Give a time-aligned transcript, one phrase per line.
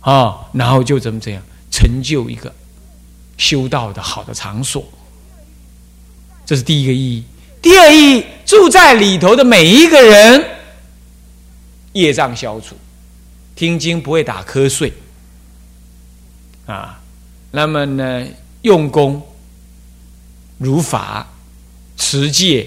[0.00, 2.52] 啊，然后就怎么怎样成就一个
[3.36, 4.84] 修道的好的场所。
[6.46, 7.24] 这是第一个意义。
[7.62, 10.44] 第二意义，住在里头的每一个人，
[11.92, 12.74] 业障消除，
[13.54, 14.92] 听经不会打瞌睡，
[16.66, 16.98] 啊，
[17.50, 18.26] 那么呢，
[18.62, 19.22] 用功
[20.56, 21.28] 如法
[21.98, 22.66] 持戒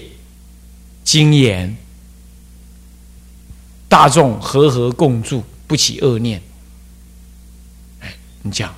[1.02, 1.76] 精严，
[3.88, 6.40] 大众和和共住，不起恶念。
[8.44, 8.72] 你讲。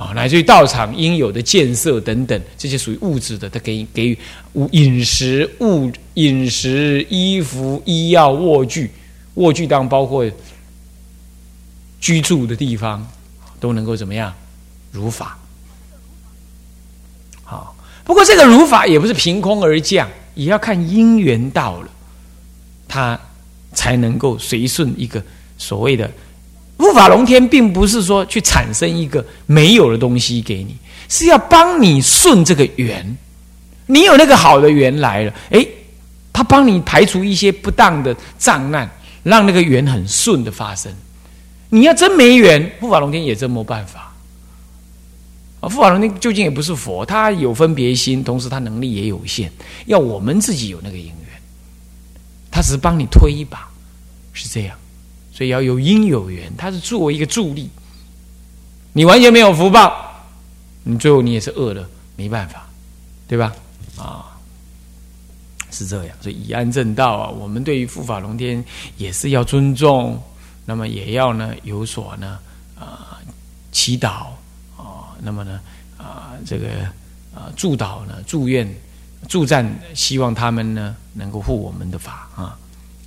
[0.00, 4.18] 啊，乃至于道场应有的建设等等，这些属于物质的，他给给予
[4.72, 8.90] 饮食物饮食衣服医药卧具，
[9.34, 10.24] 卧具当包括
[12.00, 13.06] 居住的地方，
[13.60, 14.32] 都能够怎么样
[14.90, 15.38] 如法。
[17.44, 21.90] 好，不过这个如法也不是凭空而降，也要看因缘到了，
[22.88, 23.20] 他
[23.74, 25.22] 才能够随顺一个
[25.58, 26.10] 所谓的。
[26.80, 30.76] 护法龙天并不是说去产生一个没有的东西给你，
[31.08, 33.16] 是要帮你顺这个缘。
[33.86, 35.66] 你有那个好的缘来了，哎，
[36.32, 38.88] 他帮你排除一些不当的障碍，
[39.22, 40.90] 让那个缘很顺的发生。
[41.68, 44.12] 你要真没缘，护法龙天也真没办法。
[45.60, 49.52] 啊，护法龙天究竟也不是佛，他有分别心，同时他能力也有限，
[49.84, 51.42] 要我们自己有那个因缘，
[52.50, 53.68] 他只是帮你推一把，
[54.32, 54.74] 是这样。
[55.40, 57.70] 所以要有因有缘，它是作为一个助力。
[58.92, 59.90] 你完全没有福报，
[60.82, 62.68] 你最后你也是饿了，没办法，
[63.26, 63.50] 对吧？
[63.96, 64.36] 啊，
[65.70, 66.16] 是这样。
[66.20, 68.62] 所以以安正道啊，我们对于护法龙天
[68.98, 70.22] 也是要尊重，
[70.66, 72.38] 那么也要呢有所呢
[72.78, 73.16] 啊
[73.72, 74.26] 祈祷
[74.76, 75.58] 啊，那么呢
[75.96, 76.68] 啊这个
[77.34, 78.70] 啊祝祷呢祝愿
[79.26, 82.58] 助战，希望他们呢能够护我们的法啊。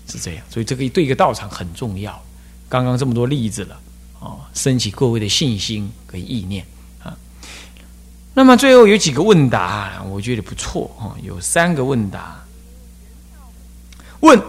[0.07, 2.21] 是这样，所以这个对一个道场很重要。
[2.69, 3.79] 刚刚这么多例子了，
[4.19, 6.65] 哦，升起各位的信心跟意念
[7.03, 7.15] 啊。
[8.33, 12.43] 那么最后有几个问答，我觉得不错哦，有三个问答。
[14.21, 14.41] 问：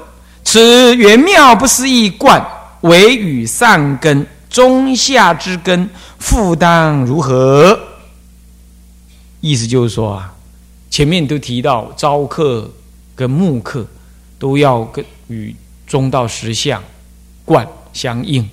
[0.42, 2.42] 此元妙不思议观，
[2.80, 5.88] 唯与上根、中下之根，
[6.18, 7.78] 负担如何？
[9.40, 10.34] 意思就是说啊，
[10.90, 12.70] 前面都提到招客
[13.14, 13.86] 跟慕客
[14.38, 15.04] 都要跟。
[15.28, 15.54] 与
[15.86, 16.82] 中道实相
[17.44, 18.48] 观相应，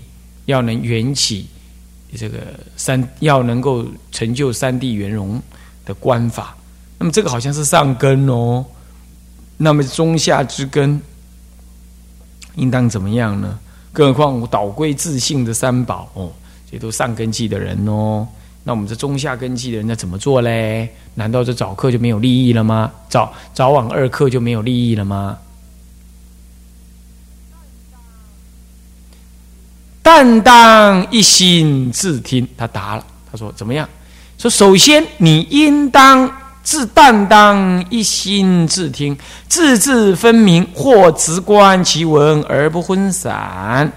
[0.45, 1.47] 要能缘起
[2.15, 2.39] 这个
[2.75, 5.41] 三，要能够成就三地圆融
[5.85, 6.55] 的观法。
[6.97, 8.65] 那么这个好像是上根哦。
[9.57, 10.99] 那么中下之根
[12.55, 13.59] 应当怎么样呢？
[13.93, 16.31] 更何况导归自信的三宝哦，
[16.69, 18.27] 这都上根基的人哦。
[18.63, 20.89] 那我们这中下根基的人，那怎么做嘞？
[21.15, 22.91] 难道这早课就没有利益了吗？
[23.09, 25.37] 早早晚二课就没有利益了吗？
[30.03, 33.05] 但当一心自听，他答了。
[33.31, 33.87] 他说：“怎么样？
[34.37, 36.29] 说首先你应当
[36.63, 39.15] 自但当一心自听，
[39.47, 43.91] 字字分明，或直观其文而不昏散。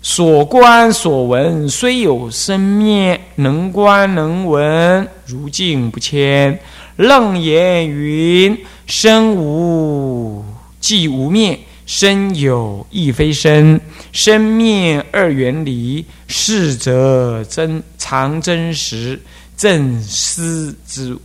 [0.00, 6.58] 所观所闻虽有生灭，能观能闻，如镜不迁。
[6.96, 10.44] 楞严云：身无
[10.80, 13.80] 即无灭。”身有亦非身，
[14.12, 19.20] 生灭二元离，是则真常真实，
[19.56, 21.16] 正思之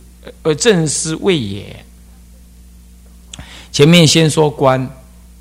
[0.42, 1.84] 呃正思谓也。
[3.72, 4.86] 前面先说观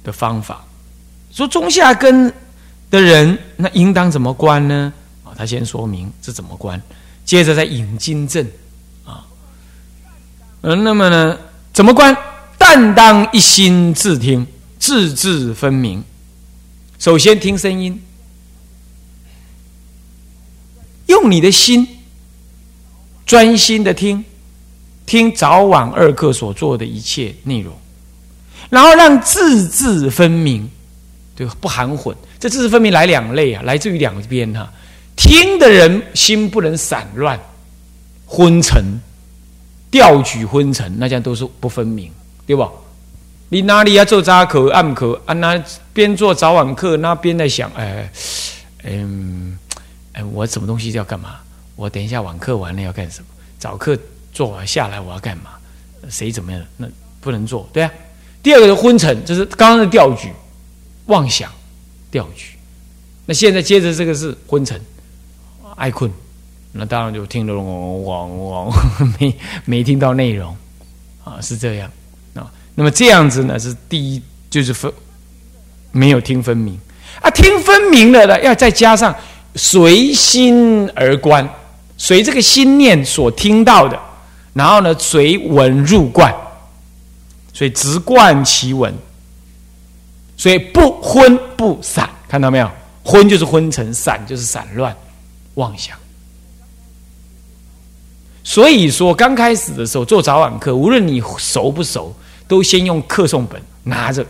[0.03, 0.66] 的方法，
[1.31, 2.31] 说中下根
[2.90, 4.94] 的人，那应当怎么观呢？
[5.25, 6.81] 啊，他先说明这怎么观，
[7.25, 8.47] 接着再引经证
[9.03, 9.25] 啊，
[10.62, 11.38] 嗯，那么呢，
[11.74, 12.16] 怎么观？
[12.58, 14.47] 但当一心自听。
[14.89, 16.03] 字字分明。
[16.97, 18.01] 首先听声音，
[21.05, 21.88] 用你的心
[23.23, 24.25] 专心的听，
[25.05, 27.72] 听早晚二课所做的一切内容，
[28.72, 30.67] 然后让字字分明，
[31.35, 32.17] 对，不含混。
[32.39, 34.73] 这字字分明来两类啊，来自于两边哈。
[35.16, 37.40] 听的人心不能散乱、
[38.25, 38.84] 昏沉、
[39.91, 42.11] 调举昏沉，那这样都是不分明，
[42.47, 42.67] 对吧？
[43.49, 45.34] 你哪里要做早课、暗课啊？
[45.34, 45.61] 那
[45.91, 48.07] 边做早晚课，那边在想，哎，
[48.84, 49.57] 嗯，
[50.13, 51.40] 哎，我什么东西要干嘛？
[51.75, 53.28] 我等一下晚课完了要干什么？
[53.57, 53.97] 早课
[54.31, 55.51] 做完下来我要干嘛？
[56.09, 56.61] 谁怎么样？
[56.78, 56.87] 那
[57.19, 57.91] 不能做，对啊。
[58.43, 60.31] 第二个是昏沉，就是刚刚的调举、
[61.07, 61.52] 妄想、
[62.11, 62.52] 调举。
[63.25, 64.79] 那现在接着这个是昏沉、
[65.75, 66.11] 爱困，
[66.72, 68.73] 那当然就听得嗡嗡嗡，
[69.19, 69.35] 没
[69.66, 70.55] 没听到内容
[71.23, 71.91] 啊，是这样。
[72.75, 74.91] 那么这样子呢，是第一，就是分
[75.91, 76.79] 没有听分明
[77.21, 77.29] 啊。
[77.31, 79.13] 听分明了的，要再加上
[79.55, 81.47] 随心而观，
[81.97, 83.99] 随这个心念所听到的，
[84.53, 86.33] 然后呢，随闻入观，
[87.53, 88.93] 所以直观其闻，
[90.37, 92.71] 所以不昏不散，看到没有？
[93.03, 94.95] 昏就是昏沉，散就是散乱
[95.55, 95.97] 妄想。
[98.43, 102.16] 所以说，刚开始的时候做早晚课，无论你熟不熟，
[102.49, 104.25] 都先用课诵本拿着，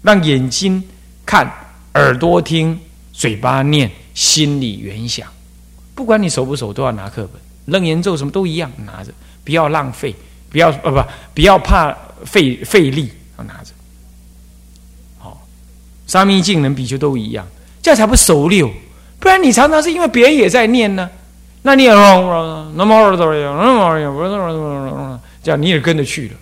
[0.00, 0.82] 让眼睛
[1.26, 1.46] 看。
[1.94, 2.78] 耳朵听，
[3.12, 5.26] 嘴巴念，心里原想。
[5.92, 7.42] 不管你熟不熟，都要拿课本。
[7.66, 9.12] 楞严咒什么都一样，拿着，
[9.42, 10.14] 不要浪费，
[10.48, 11.02] 不要呃不，
[11.34, 11.92] 不要怕
[12.24, 13.72] 费费力，要拿着。
[15.18, 15.44] 好，
[16.06, 17.44] 沙弥净人比丘都一样，
[17.82, 18.70] 这样才不熟溜。
[19.18, 21.10] 不然你常常是因为别人也在念呢，
[21.62, 23.18] 那你也那么
[25.42, 26.34] 这样你也跟着去了，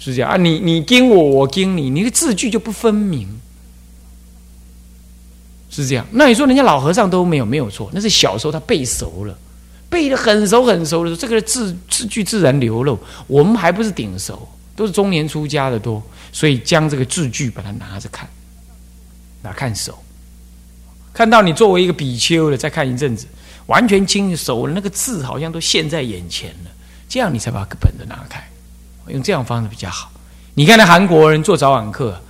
[0.00, 0.36] 是这样啊？
[0.36, 3.28] 你你跟我，我跟你，你的字句就不分明。
[5.72, 9.38] 是这样，那你说人家老和尚都没有没有错，那是小时候他背熟了，
[9.88, 12.98] 背的很熟很熟的时候，这个字字句自然流露。
[13.28, 18.28] 我们还不是顶熟，都是中年出家的多，所以将这个字句把它拿着看，
[19.42, 19.96] 拿看熟。
[21.12, 23.26] 看到你作为一个比丘的，再看一阵子，
[23.66, 26.70] 完全清熟了，那个字好像都现在眼前了，
[27.08, 28.42] 这样你才把本子拿开，
[29.08, 30.10] 用这样方式比较好。
[30.54, 32.20] 你看那韩国人做早晚课，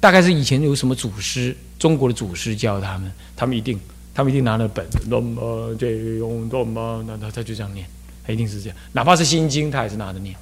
[0.00, 1.56] 大概是以前有什么祖师。
[1.78, 3.76] 中国的祖师教他们，他们一定，
[4.14, 7.84] 他们一定拿了本，那么这用那么，那他他就这样念，
[8.24, 10.32] 他一定是这样，哪怕是心经，他也是拿着念，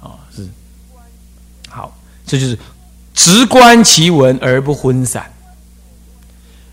[0.00, 0.44] 啊，是，
[1.68, 2.58] 好，这就是
[3.14, 5.32] 直观其文而不昏散。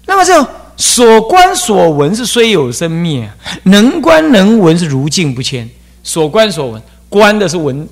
[0.08, 3.32] 那么这种所观所闻是虽有生灭，
[3.66, 5.70] 能观能闻是如镜不迁。
[6.02, 7.88] 所观所闻，观的是闻，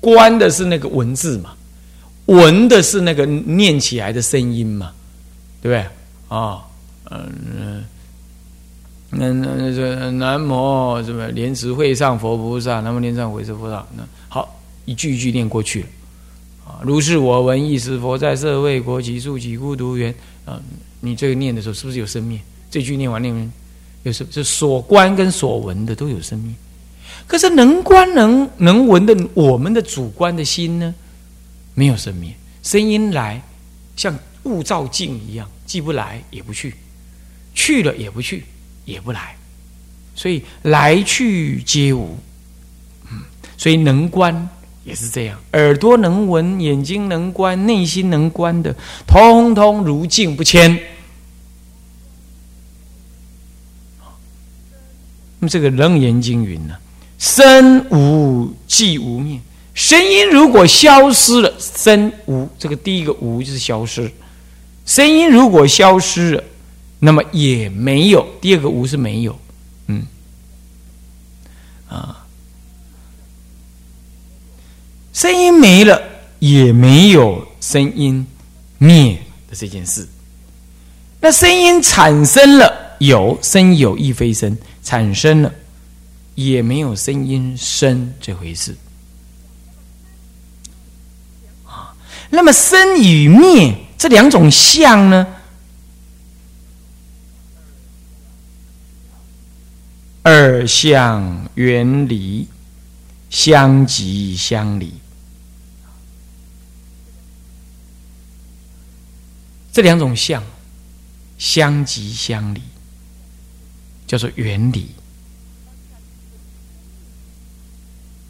[0.00, 1.52] 观的是那个文字嘛。
[2.26, 4.92] 闻的是那个念起来的声音嘛，
[5.60, 5.84] 对不对？
[6.28, 6.62] 啊，
[7.10, 7.82] 嗯，
[9.10, 15.84] 那那那这南无什么莲池会上佛菩萨，南无莲上会是菩萨，那好，一句一句念过去。
[16.64, 20.14] 啊，如是我闻亦是佛在社会国几处几孤独园。
[20.44, 20.60] 啊，
[21.00, 22.38] 你这个念的时候是不是有生命？
[22.70, 23.52] 这句念完念完，
[24.04, 26.54] 有是是所观跟所闻的都有生命。
[27.26, 30.94] 可是能观能能闻的我们的主观的心呢？
[31.74, 33.40] 没有生灭，声音来，
[33.96, 36.74] 像雾照镜一样，既不来也不去，
[37.54, 38.44] 去了也不去，
[38.84, 39.36] 也不来，
[40.14, 42.18] 所以来去皆无。
[43.10, 43.22] 嗯，
[43.56, 44.48] 所以能观
[44.84, 48.74] 也是这样，耳朵能闻，眼睛能观，内心能观的，
[49.06, 50.78] 通通如镜不迁。
[55.38, 56.76] 那么这个《楞严经》云呢：
[57.20, 59.38] 身无即无灭。
[59.74, 64.10] 声音如果消失了，声无这个第一个无就是消失。
[64.84, 66.44] 声音如果消失了，
[66.98, 69.38] 那么也没有第二个无是没有，
[69.86, 70.04] 嗯，
[71.88, 72.26] 啊，
[75.12, 76.02] 声音没了
[76.40, 78.26] 也没有声音
[78.78, 79.14] 灭
[79.48, 80.08] 的这件事。
[81.20, 85.52] 那声音产生了有声有亦非生，产生了
[86.34, 88.76] 也没有声音生这回事。
[92.30, 95.26] 那么生与灭这两种相呢？
[100.22, 102.46] 二相远离，
[103.30, 104.92] 相即相离。
[109.72, 110.42] 这两种相
[111.38, 112.60] 相即相离，
[114.06, 114.88] 叫做远离。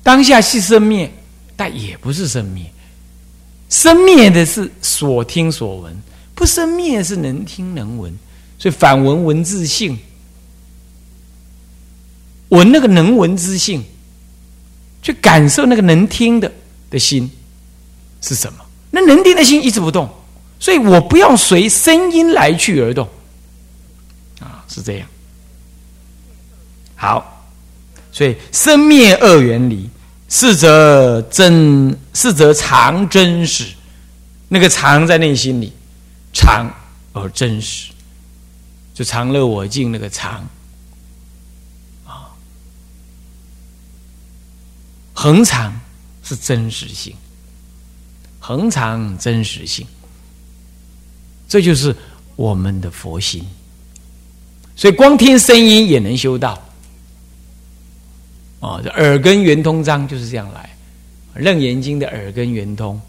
[0.02, 1.12] 当下是生灭，
[1.57, 2.64] 但也不是生灭。
[3.69, 5.97] 生灭的是所听所闻，
[6.35, 8.12] 不生灭是能听能闻，
[8.59, 9.97] 所以反闻文字性，
[12.49, 13.85] 闻那个能闻之性，
[15.02, 16.50] 去感受那个能听的
[16.90, 17.30] 的心
[18.21, 18.59] 是什么？
[18.90, 20.11] 那能听的心一直不动，
[20.59, 23.09] 所以我不要随声音来去而动，
[24.40, 25.07] 啊，是这样。
[26.97, 27.39] 好，
[28.12, 29.88] 所以生灭二元离。
[30.33, 33.64] 是则真，是则常真实，
[34.47, 35.73] 那个常在内心里，
[36.33, 36.73] 常
[37.12, 37.90] 而真实，
[38.95, 40.35] 就常乐我净那个常，
[42.07, 42.31] 啊，
[45.12, 45.81] 恒常
[46.23, 47.12] 是真实性，
[48.38, 49.85] 恒常真实性，
[51.49, 51.93] 这就是
[52.37, 53.45] 我们的佛心，
[54.76, 56.57] 所以光听声音也能修道。
[58.61, 60.71] 哦，耳根圆通章就是这样来，
[61.43, 63.00] 《楞严经》的耳根圆通，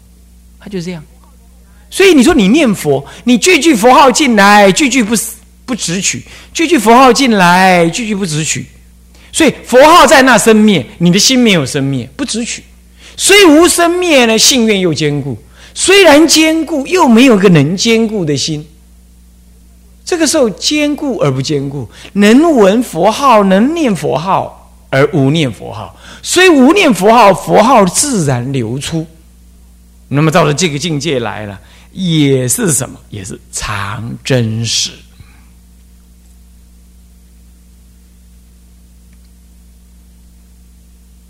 [0.58, 1.04] 它就这样。
[1.90, 5.14] 所以你说你念佛，你句句佛号进来，句句不
[5.66, 8.66] 不直取，句句佛号进来，句句不直取。
[9.30, 12.62] 所以佛号在那生灭，你的心没有生灭，不直取。
[13.16, 15.36] 虽无生灭呢，信愿又坚固。
[15.74, 18.66] 虽然坚固，又没有个能坚固的心。
[20.04, 24.61] 这个时候坚固而不坚固，能闻佛号，能念佛号
[24.92, 25.98] 而无念佛号。
[26.22, 29.06] 虽无念佛号，佛号自然流出。
[30.06, 31.58] 那么到了这个境界来了，
[31.92, 33.00] 也是什么？
[33.08, 34.92] 也是常真实。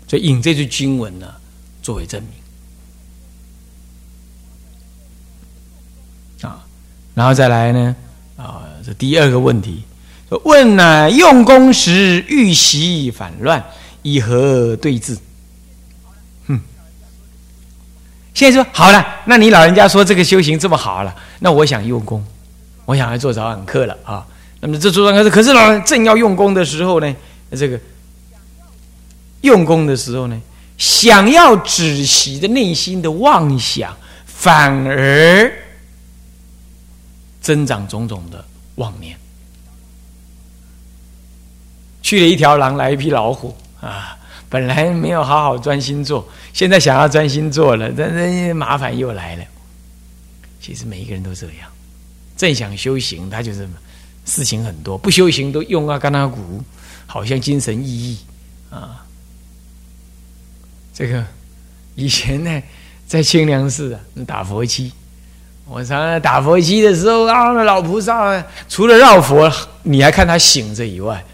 [0.07, 1.33] 所以引这句经文呢，
[1.81, 2.31] 作为证明
[6.51, 6.63] 啊，
[7.15, 7.95] 然后再来呢
[8.35, 9.83] 啊，这第二个问题，
[10.39, 13.63] 问呢用功时欲习反乱，
[14.01, 15.17] 以何对治？
[16.47, 16.59] 哼，
[18.33, 22.25] 现在说好了，那你老人家说这个修行这么好了，那我想用功，
[22.85, 24.25] 我想来做早晚课了啊。
[24.59, 27.15] 那么这做早晚课，可是老人正要用功的时候呢，
[27.51, 27.79] 这个。
[29.41, 30.41] 用功的时候呢，
[30.77, 33.93] 想要止息的内心的妄想，
[34.25, 35.51] 反而
[37.41, 39.17] 增长种种的妄念。
[42.03, 44.15] 去了一条狼，来一匹老虎啊！
[44.49, 49.43] 本来没有好好专心做，现在想要专心做了，但是麻烦又来了。
[50.61, 51.67] 其实每一个人都这样，
[52.37, 53.67] 正想修行，他就是
[54.25, 56.63] 事情很多；不修行都用啊，干那鼓，
[57.07, 58.17] 好像精神奕奕
[58.69, 59.03] 啊。
[60.93, 61.25] 这个
[61.95, 62.61] 以前呢，
[63.07, 64.91] 在清凉寺啊打佛七，
[65.65, 71.25] 我常常打佛七的时候啊，老菩萨除了绕佛，你还看他醒着以外，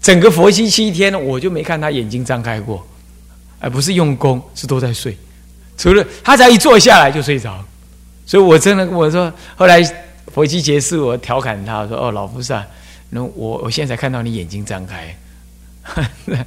[0.00, 2.86] 整个佛七七天我就没看他眼睛张开过，
[3.58, 5.16] 而不是用功，是都在睡。
[5.76, 7.62] 除了他才一坐下来就睡着，
[8.26, 9.82] 所以我真的我说，后来
[10.32, 12.64] 佛七结束，我调侃他说：“哦，老菩萨，
[13.08, 15.16] 那我我现在才看到你眼睛张开，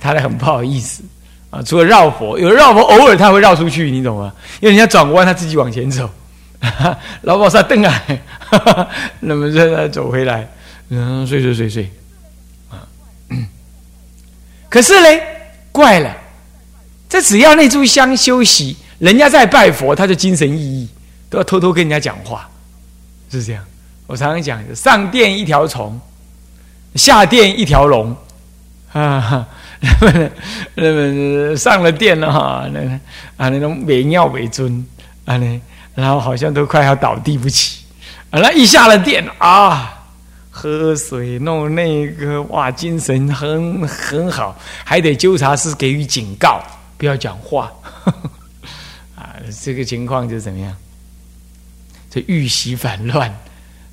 [0.00, 1.02] 他很不好意思。”
[1.50, 4.30] 啊，除了绕佛，有绕佛，偶尔他会绕出去，你懂吗？
[4.60, 6.10] 因为人家转弯，他自己往前走。
[7.22, 8.22] 老保萨瞪眼，
[9.20, 10.46] 那么再再走回来，
[10.90, 11.90] 嗯，睡睡睡睡。
[14.68, 15.22] 可是呢，
[15.72, 16.16] 怪了，
[17.08, 20.88] 这只要那炷香休息，人家在拜佛，他就精神奕奕，
[21.30, 22.48] 都要偷偷跟人家讲话，
[23.30, 23.64] 是这样。
[24.06, 26.00] 我常常讲，上殿一条虫，
[26.94, 28.16] 下殿一条龙，
[28.92, 29.46] 啊。
[29.80, 30.30] 那么，
[30.74, 32.80] 那么上了殿了哈，那
[33.36, 34.84] 啊那种美妙为尊
[35.24, 35.60] 啊呢，
[35.94, 37.84] 然后好像都快要倒地不起，
[38.30, 39.97] 啊，那一下了殿啊，
[40.60, 46.60] 喝水弄那个哇，精神很很好，还得纠察师给予警告，
[46.96, 47.72] 不要讲话，
[49.14, 50.76] 啊，这个情况就怎么样？
[52.10, 53.32] 这欲习反乱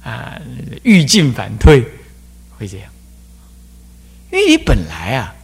[0.03, 0.41] 啊，
[0.81, 1.83] 欲进反退，
[2.57, 2.89] 会这样，
[4.31, 5.35] 因为你本来啊。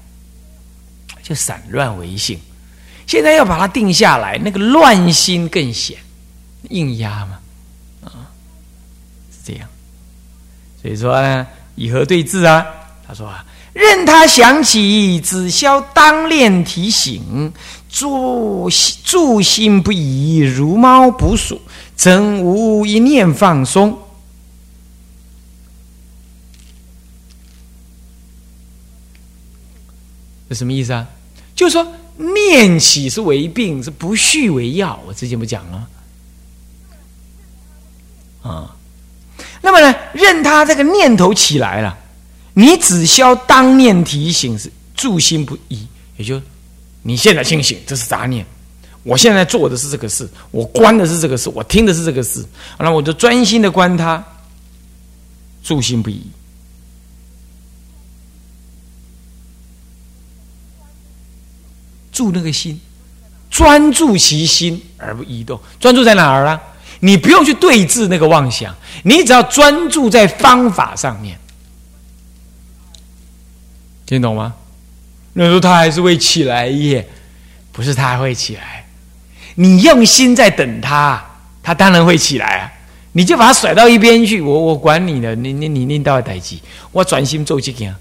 [1.23, 2.37] 就散乱为性，
[3.05, 5.95] 现在要把它定下来，那个乱心更显，
[6.71, 7.39] 硬压嘛，
[8.03, 8.27] 啊，
[9.31, 9.69] 是这样。
[10.81, 11.45] 所以说呢，
[11.75, 12.65] 以何对治啊？
[13.07, 17.53] 他说啊，任他想起，只消当练提醒，
[17.87, 18.69] 住
[19.03, 21.61] 住心不移，如猫捕鼠，
[21.95, 23.97] 真无一念放松。
[30.49, 31.07] 这什么意思啊？
[31.55, 34.99] 就是说，念起是为病，是不续为药。
[35.05, 35.87] 我之前不讲了
[38.41, 38.75] 啊。
[39.61, 41.97] 那么呢，任他这个念头起来了，
[42.53, 45.87] 你只消当念提醒，是住心不移。
[46.17, 46.41] 也就
[47.03, 48.45] 你现在清醒，这是杂念。
[49.03, 52.45] 我现在做的是这个事，我观的是这个事，我听的是这个事，
[52.77, 54.23] 那我就专心的观他，
[55.63, 56.21] 住心不移。
[62.11, 62.79] 住那个心，
[63.49, 65.59] 专注其心而不移动。
[65.79, 66.61] 专注在哪儿啊？
[67.01, 71.37] 你不用去对峙那个妄想，你只要专注在方法上面。
[74.05, 74.53] 听懂吗？
[75.33, 77.07] 那时候他还是会起来耶，
[77.71, 78.85] 不是他还会起来？
[79.55, 81.23] 你用心在等他，
[81.63, 82.71] 他当然会起来啊！
[83.13, 87.95] 你就把他甩到一边去，我我管你的，你你你你到待机，我专心做这件。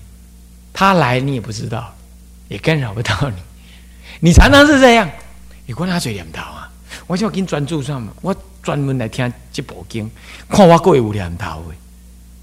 [0.73, 1.95] 他来你也不知道，
[2.49, 3.37] 也干扰不到你。
[4.21, 5.09] 你常常是这样，
[5.67, 6.71] 你管他嘴念头啊！
[7.07, 10.11] 我就要跟专注上嘛，我专门来听这部经，
[10.49, 11.75] 看我各位有念头的，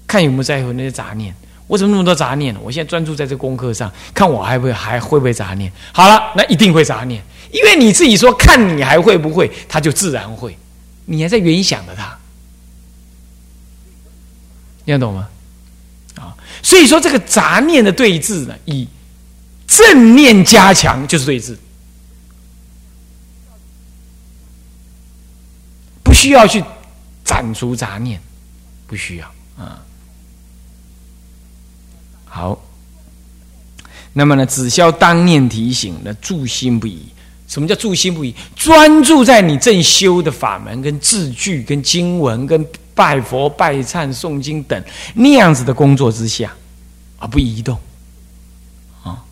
[0.06, 1.34] 看有没有在乎那些杂念。
[1.66, 2.56] 我怎么那么多杂念？
[2.62, 5.70] 我现在专注在这功课上，看我还会还会不会杂念？
[5.92, 7.22] 好了，那一定会杂念，
[7.52, 10.56] 因为你自己说看你还会不会，他就自然会。
[11.04, 12.18] 你还在原想着他，
[14.86, 15.28] 听得懂吗？
[16.16, 18.88] 啊，所以说这个杂念的对峙呢，以
[19.66, 21.54] 正念加强就是对峙，
[26.18, 26.64] 需要去
[27.24, 28.20] 斩除杂念，
[28.88, 29.80] 不需要啊。
[32.24, 32.60] 好，
[34.12, 37.06] 那么呢，只消当念提醒那，助心不移。
[37.46, 38.34] 什么叫助心不移？
[38.56, 44.84] 专注在你正修的法门、跟字句、跟经文、跟拜佛、拜忏、诵经等
[45.14, 46.52] 那样子的工作之下，
[47.18, 47.78] 而不移动。
[49.02, 49.24] 啊，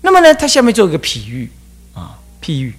[0.00, 1.48] 那么呢，他下面做一个譬喻
[1.94, 2.74] 啊，譬喻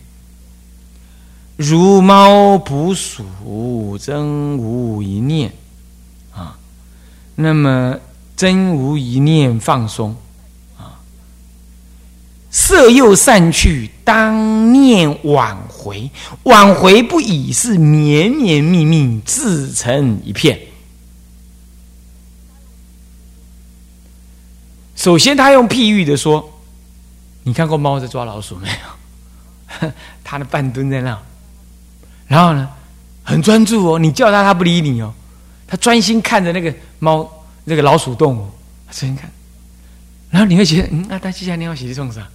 [1.55, 5.53] 如猫捕鼠，真无一念
[6.33, 6.57] 啊，
[7.35, 7.97] 那么
[8.35, 10.15] 真无一念放松。
[10.77, 10.99] 啊
[12.49, 16.09] 色又散去，当念挽回，
[16.43, 20.59] 挽回不已是绵绵密密，自成一片。
[24.95, 26.47] 首先，他用譬喻的说
[27.41, 28.69] ：“你看过猫在抓老鼠没
[29.81, 29.91] 有？
[30.23, 31.19] 它的半蹲在那，
[32.27, 32.69] 然后呢，
[33.23, 33.99] 很专注哦。
[33.99, 35.13] 你叫它，它不理你哦，
[35.67, 37.29] 它专心看着那个猫，
[37.63, 38.49] 那个老鼠洞哦，
[38.91, 39.29] 专心看。
[40.29, 42.27] 然后你会觉得，嗯，那它接下来你要写的送啥？”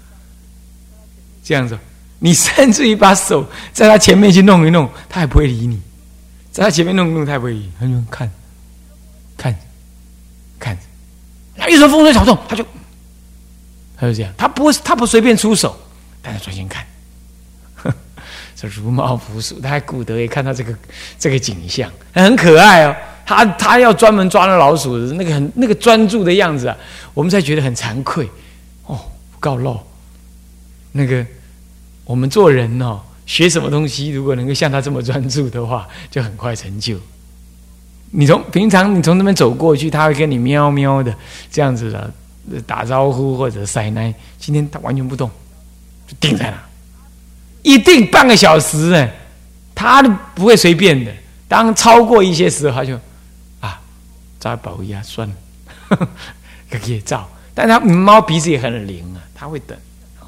[1.43, 1.79] 这样子，
[2.19, 5.81] 你甚至于把手在他前面去弄一弄，他也不会理你。
[6.53, 7.71] 在他前面弄一弄，他也不会理。
[7.81, 8.31] 他就看，
[9.37, 9.57] 看，
[10.59, 10.77] 看，
[11.57, 12.63] 他一说风吹草动，他就，
[13.97, 14.33] 他就这样。
[14.37, 15.75] 他不会，他不随便出手，
[16.21, 16.85] 但是专心看。
[18.61, 20.75] 这如猫捕鼠，他还顾得也看到这个
[21.19, 22.97] 这个景象，很可爱哦。
[23.25, 26.77] 他他要专门抓那老鼠，那个很那个专注的样子啊，
[27.15, 28.29] 我们才觉得很惭愧。
[28.87, 28.99] 哦，
[29.39, 29.81] 告漏
[30.93, 31.25] 那个。
[32.05, 36.99] 我们做人哦，学什么东西，如果能够像他这么专注的话，就很快成就。
[38.13, 41.15] 你从平常你从那边走过去，他会跟你喵喵的
[41.53, 42.11] 这样子的
[42.67, 44.15] 打招呼或者塞奶。
[44.39, 45.31] 今天他完全不动，
[46.07, 46.57] 就定在那，
[47.63, 49.09] 一定半个小时呢，
[49.75, 51.13] 他都不会随便的。
[51.47, 52.99] 当超过一些时候，他就
[53.61, 53.81] 啊，
[54.39, 55.35] 扎保一下算了，
[56.71, 57.29] 可以照。
[57.55, 59.77] 但他猫鼻子也很灵啊，他会等，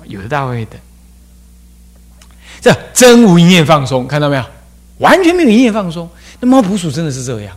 [0.07, 0.81] 有的它会等。
[2.61, 4.45] 这真无一念放松，看到没有？
[4.99, 6.11] 完全没有一念放松。
[6.41, 7.57] 那猫捕鼠真的是这样，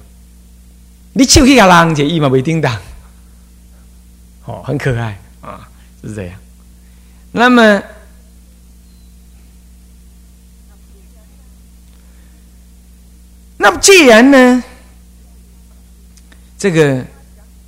[1.13, 2.77] 你手去给它浪起，一毛没叮当，
[4.45, 5.67] 哦，很可爱啊，
[6.03, 6.35] 是这样。
[7.31, 7.81] 那么，
[13.63, 14.61] 那么既然呢，
[16.59, 17.01] 这个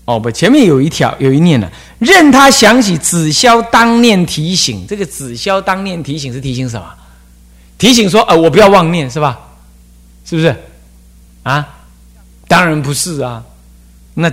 [0.03, 4.85] 哦不，前面有一条有一念呢，任他想起，只消当念提醒。
[4.85, 6.85] 这个只消当念提醒是提醒什么？
[7.77, 9.39] 提醒说：“呃，我不要妄念，是吧？
[10.25, 10.53] 是不是？
[11.43, 11.65] 啊？
[12.47, 13.41] 当然不是啊。
[14.15, 14.29] 那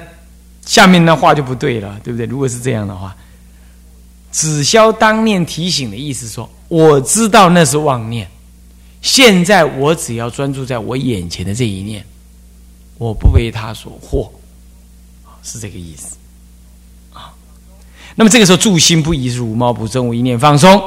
[0.67, 2.27] 下面的话就不对了，对不对？
[2.27, 3.15] 如果是这样的话，
[4.33, 8.29] 只消当念提醒的意思说，我知道那是妄念，
[9.03, 12.03] 现在我只要专注在我眼前的这一念，
[12.97, 14.31] 我不为他所惑，
[15.43, 16.17] 是这个意思
[17.13, 17.35] 啊。
[18.15, 20.81] 那么这个时候，住心不移，如猫不正，我一念放松。”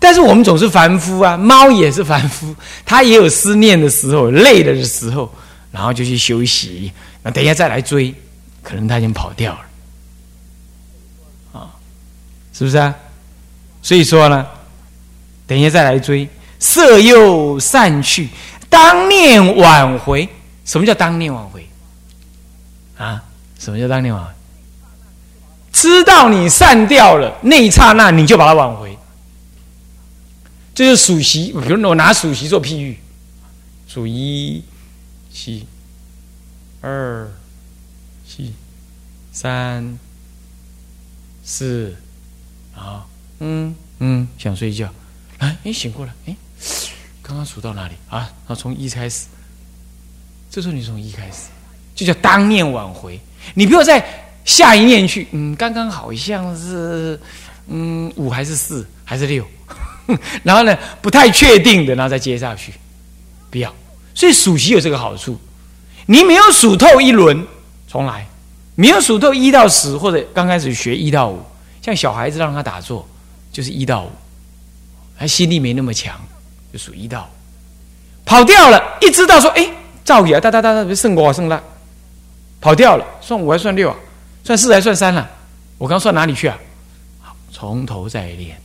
[0.00, 2.52] 但是我们总是凡夫啊，猫也是凡夫，
[2.84, 5.32] 它也有思念的时候，累了的时候，
[5.70, 6.90] 然后就去休息。
[7.22, 8.12] 那等一下再来追，
[8.62, 9.60] 可能它已经跑掉了，
[11.60, 11.70] 啊，
[12.52, 12.92] 是不是啊？
[13.80, 14.44] 所以说呢，
[15.52, 16.26] 等一下再来追，
[16.58, 18.30] 色又散去，
[18.70, 20.26] 当念挽回。
[20.64, 21.68] 什么叫当念挽回？
[22.96, 23.22] 啊？
[23.58, 24.30] 什么叫当念挽回？
[25.70, 28.96] 知道你散掉了那一刹那，你就把它挽回。
[30.74, 32.98] 这是数息，比如我拿数息做譬喻，
[33.86, 34.64] 数一、
[35.30, 35.66] 七、
[36.80, 37.30] 二、
[38.26, 38.54] 七、
[39.30, 39.98] 三、
[41.44, 41.94] 四，
[42.74, 43.04] 啊，
[43.40, 44.88] 嗯嗯，想睡觉，
[45.42, 46.36] 哎哎，醒过来，哎，
[47.20, 48.18] 刚刚数到哪里啊？
[48.46, 49.26] 然后从一开始，
[50.48, 51.48] 这时候你从一开始，
[51.96, 53.20] 就叫当面挽回，
[53.54, 57.20] 你不要再下一念去，嗯，刚刚好像是，
[57.66, 59.44] 嗯，五还是四还是六。
[60.44, 62.72] 然后呢，不太确定的，然后再接下去，
[63.50, 63.74] 不要。
[64.14, 65.36] 所以数息有这个好处，
[66.06, 67.44] 你没有数透一轮，
[67.88, 68.26] 重来；
[68.76, 71.40] 没有数透一到十，或者刚开始学一到五，
[71.80, 73.08] 像小孩子让他打坐，
[73.50, 74.10] 就是一到五，
[75.18, 76.20] 他心力没那么强，
[76.72, 77.28] 就数一道。
[78.24, 79.68] 跑掉了，一知道说，哎，
[80.04, 81.62] 照起来，哒哒哒哒，胜过啊，胜了，
[82.60, 83.96] 跑掉了，算五还算六啊？
[84.44, 85.28] 算四还算三了？
[85.78, 86.58] 我刚算哪里去啊？
[87.20, 88.60] 好，从头再练。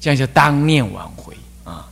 [0.00, 1.88] 这样叫当念挽回啊。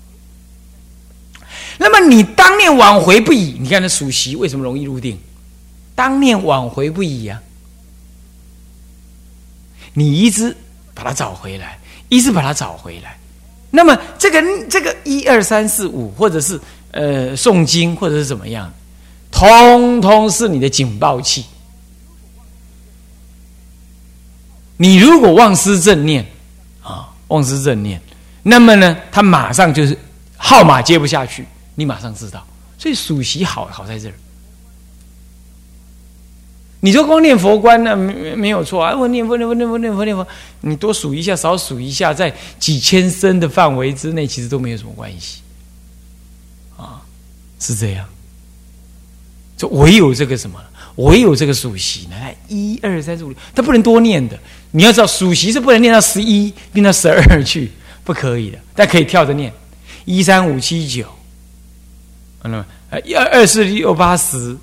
[1.79, 5.19] 那么你当念挽回不已，你看那属习为什么容易入定？
[5.95, 7.41] 当念挽回不已呀，
[9.93, 10.57] 你一直
[10.95, 11.79] 把它找回来，
[12.09, 13.19] 一直把它找回来。
[13.71, 16.61] 那么这个这个一二三四五，或者是
[16.93, 18.73] 呃诵经，或者是怎么样，
[19.33, 21.45] 通通是你的警报器。
[24.77, 26.25] 你如果忘失正念
[26.83, 28.01] 啊，忘失正念，
[28.43, 29.99] 那么呢，他马上就是
[30.37, 32.47] 号码接不下去，你马上知道。
[32.79, 34.15] 所以数习好好在这儿。
[36.85, 38.95] 你说光念佛观呢，没没有错啊！
[38.95, 40.27] 我念佛念佛念佛念佛念佛，
[40.61, 45.41] 你多数一下，少数一下，在几千声的范围之内，其实都没有什么关系
[46.77, 47.01] 啊，
[47.59, 48.07] 是这样。
[49.57, 50.63] 就唯有这个什么，
[50.97, 52.17] 唯有这个数习呢？
[52.49, 54.39] 一二三四五六，它不能多念的。
[54.71, 57.73] 你要知道，数习是不能念到十一，念到十二去，
[58.05, 58.59] 不可以的。
[58.75, 59.51] 但可以跳着念，
[60.05, 61.07] 一三五七九，
[62.43, 64.55] 那么呃二二四六八十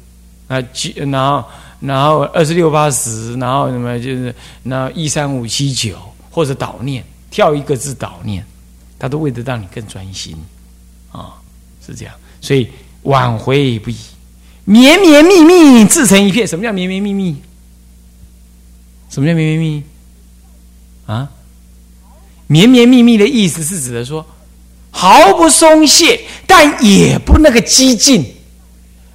[0.48, 0.62] 啊，
[0.96, 1.44] 然后。
[1.82, 5.98] 然后二十六八十，然后什么就是那一三五七九，
[6.30, 8.46] 或者导念跳一个字导念，
[9.00, 10.38] 他都为了让你更专心
[11.12, 11.34] 啊，
[11.84, 12.14] 是这样。
[12.40, 12.68] 所以
[13.02, 13.98] 挽回不已，
[14.64, 16.48] 绵绵密密自成一片。
[16.48, 17.36] 什么叫绵绵密密？
[19.10, 19.84] 什么叫绵绵密？
[21.08, 21.30] 啊，
[22.46, 24.24] 绵绵密密的意思是指的说
[24.92, 28.36] 毫不松懈，但也不那个激进。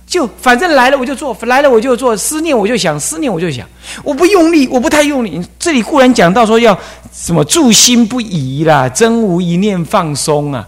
[0.06, 3.68] 就反正来了我就做，来了我就做，思念我就想，思念我就想，
[4.04, 5.44] 我不用力，我不太用力。
[5.58, 6.78] 这里固然讲到说要
[7.12, 10.66] 什么住心不移啦，真无一念放松啊，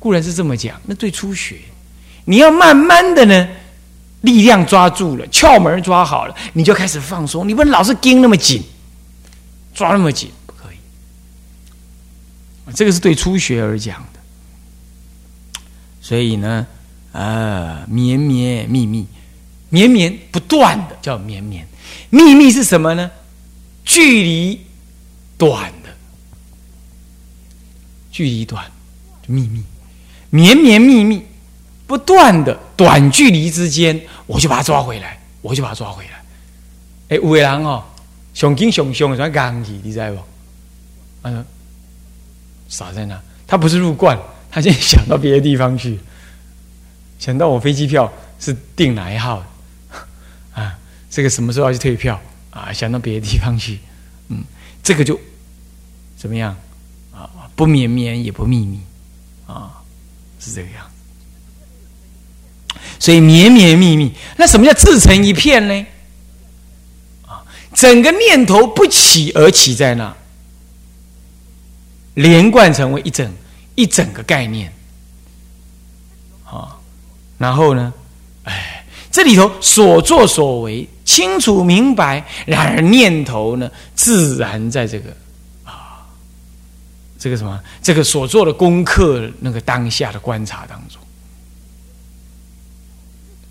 [0.00, 0.80] 固然是这么讲。
[0.84, 1.60] 那对初学，
[2.24, 3.48] 你要慢慢的呢，
[4.22, 7.48] 力量抓住了，窍门抓好了，你就开始放松。
[7.48, 8.64] 你不能老是盯那么紧，
[9.72, 10.76] 抓那么紧，不可以。
[12.74, 14.18] 这个是对初学而讲的，
[16.00, 16.66] 所以呢。
[17.12, 19.06] 啊，绵绵密密，
[19.68, 21.66] 绵绵不断的叫绵绵，
[22.08, 23.10] 密密是什么呢？
[23.84, 24.60] 距离
[25.36, 25.90] 短的，
[28.10, 28.64] 距离短，
[29.26, 29.62] 秘密，
[30.30, 31.22] 绵绵密密，
[31.86, 36.22] 不断的短距离之间，我就把它抓回来，我就把它抓回来。
[37.10, 37.84] 哎，五位人哦，
[38.32, 40.18] 熊精熊凶，什么钢体，你知道不？
[41.24, 41.44] 嗯，
[42.68, 44.18] 傻在那，他不是入惯，
[44.50, 46.00] 他现在想到别的地方去。
[47.22, 49.46] 想到我飞机票是订哪一号
[50.54, 50.76] 啊？
[51.08, 52.72] 这个什么时候要去退票啊？
[52.72, 53.78] 想到别的地方去，
[54.26, 54.42] 嗯，
[54.82, 55.20] 这个就
[56.16, 56.56] 怎么样
[57.14, 57.30] 啊？
[57.54, 58.80] 不绵绵也不密密
[59.46, 59.70] 啊，
[60.40, 60.84] 是这个样。
[62.98, 65.86] 所以绵绵密密，那什么叫自成一片呢？
[67.28, 70.12] 啊，整个念头不起而起在那，
[72.14, 73.32] 连贯成为一整
[73.76, 74.72] 一整个概念。
[76.44, 76.80] 啊
[77.42, 77.92] 然后呢，
[78.44, 85.10] 哎，这里头所作所为清楚明白，然而念头呢，自然在这个
[85.64, 86.06] 啊，
[87.18, 91.02] 这个什么，这个所做的功课那个当下的观察当中，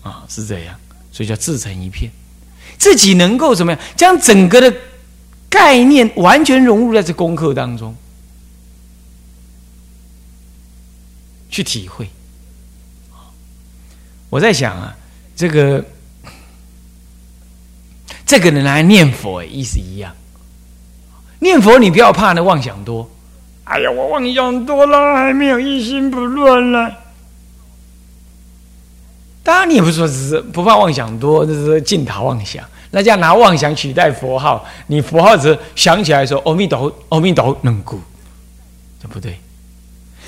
[0.00, 0.74] 啊，是这样，
[1.12, 2.10] 所以叫自成一片，
[2.78, 4.74] 自己能够怎么样，将整个的
[5.50, 7.94] 概念完全融入在这功课当中，
[11.50, 12.08] 去体会。
[14.32, 14.96] 我在想啊，
[15.36, 15.84] 这个
[18.24, 20.10] 这个人来念佛，意思一样。
[21.38, 23.06] 念佛你不要怕那妄想多。
[23.64, 26.90] 哎呀，我妄想多了，还没有一心不乱了。
[29.42, 32.64] 当然，你也不是说只是不怕妄想多，这是净打妄想。
[32.90, 38.00] 那这样拿妄想取代佛号，你佛号只想起来说“阿弥陀佛，阿弥陀佛”，能故，
[38.98, 39.38] 这不对。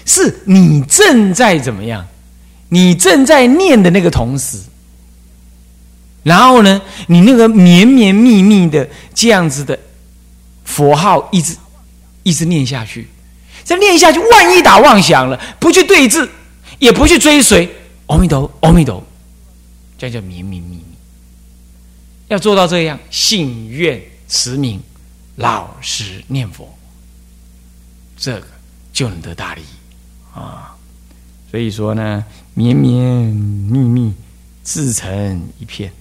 [0.05, 2.07] 是你正在怎么样？
[2.69, 4.59] 你正在念的那个同时，
[6.25, 9.79] 然后呢，你那个绵绵密密的这样子的
[10.65, 11.57] 佛号，一直
[12.23, 13.07] 一直念下去，
[13.63, 16.29] 再念下去，万一打妄想了，不去对峙，
[16.79, 17.69] 也不去追随，
[18.07, 19.05] 阿弥陀，阿弥陀，
[19.99, 20.85] 这样叫绵绵密密。
[22.29, 24.83] 要做到这样，信愿持名，
[25.37, 26.75] 老实念佛，
[28.17, 28.47] 这个
[28.93, 29.63] 就能得大利
[30.35, 30.75] 啊。
[31.51, 32.25] 所以说呢。
[32.55, 34.15] 绵绵密密，
[34.63, 35.93] 自成一片，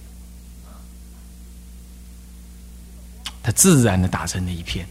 [3.42, 4.86] 它自然的打成了一片。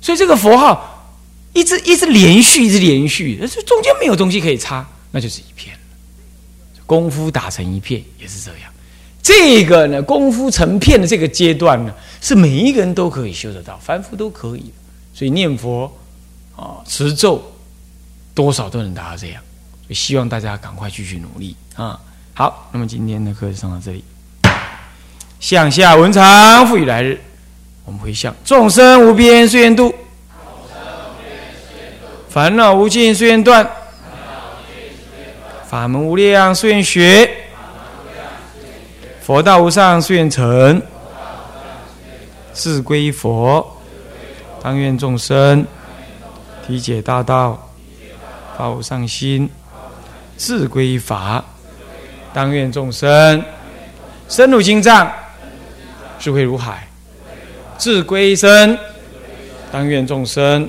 [0.00, 1.18] 所以这个佛号
[1.52, 5.76] 一直一直连续，一直连续，这中间没有东西可以插，那就是一片
[6.84, 8.70] 功夫打成一片也是这样。
[9.22, 14.70] 这个呢，功夫成片的这个阶段呢，是每一个人都可以修得到，凡夫都可以。
[15.12, 15.90] 所以念佛
[16.54, 17.42] 啊持咒，
[18.34, 19.42] 多少都能达到这样。
[19.86, 22.00] 所以希望大家赶快继续努力啊！
[22.34, 24.02] 好，那么今天的课就上到这里。
[25.38, 27.20] 向下文长，复以来日，
[27.84, 28.34] 我们回向。
[28.44, 29.94] 众生无边誓愿度，
[32.28, 33.70] 烦恼无尽誓愿断，
[35.68, 37.30] 法门无量誓愿学，
[39.20, 40.82] 佛道无上誓愿成，
[42.52, 43.78] 自归佛，
[44.60, 45.64] 当愿众生。
[46.66, 47.70] 体解大道，
[48.58, 49.48] 发无上心，
[50.36, 51.44] 自归法，
[52.32, 53.42] 当愿众生
[54.28, 55.10] 深入经藏。
[56.18, 56.88] 智慧如海，
[57.78, 58.78] 智归身，
[59.70, 60.68] 当愿众生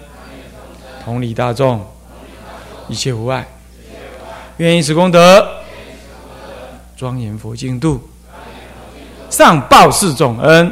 [1.05, 1.85] 同理大众，
[2.89, 3.47] 一切无碍。
[4.57, 5.47] 愿以此功德，
[6.97, 8.01] 庄严佛净土，
[9.29, 10.69] 上报四重恩，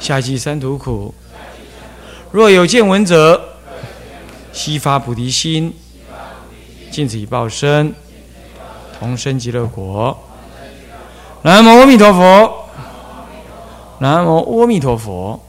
[0.00, 1.14] 下济三途苦。
[2.30, 3.40] 若有见闻者，
[4.52, 5.76] 悉发菩提心，
[6.94, 7.92] 尽此一报身，
[9.00, 10.16] 同生极乐国。
[11.42, 12.68] 南无阿弥陀佛。
[13.98, 15.40] 南无阿弥陀佛，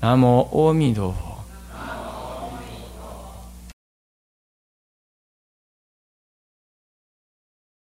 [0.00, 1.29] 南无阿弥陀佛。